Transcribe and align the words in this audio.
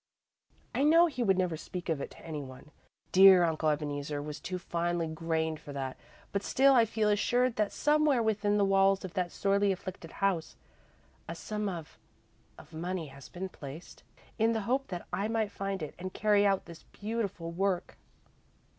I 0.73 0.81
know 0.83 1.05
he 1.05 1.21
would 1.21 1.37
never 1.37 1.55
speak 1.55 1.87
of 1.87 2.01
it 2.01 2.09
to 2.09 2.25
any 2.25 2.41
one 2.41 2.71
dear 3.11 3.43
Uncle 3.43 3.69
Ebeneezer 3.69 4.19
was 4.19 4.39
too 4.39 4.57
finely 4.57 5.05
grained 5.05 5.59
for 5.59 5.73
that 5.73 5.95
but 6.31 6.41
still 6.41 6.73
I 6.73 6.85
feel 6.85 7.07
assured 7.07 7.55
that 7.57 7.71
somewhere 7.71 8.23
within 8.23 8.57
the 8.57 8.65
walls 8.65 9.05
of 9.05 9.13
that 9.13 9.31
sorely 9.31 9.71
afflicted 9.71 10.13
house, 10.13 10.55
a 11.29 11.35
sum 11.35 11.69
of 11.69 11.99
of 12.57 12.73
money 12.73 13.09
has 13.09 13.29
been 13.29 13.47
placed, 13.49 14.01
in 14.39 14.53
the 14.53 14.61
hope 14.61 14.87
that 14.87 15.05
I 15.13 15.27
might 15.27 15.51
find 15.51 15.83
it 15.83 15.93
and 15.99 16.11
carry 16.11 16.47
out 16.47 16.65
this 16.65 16.81
beautiful 16.81 17.51
work." 17.51 17.95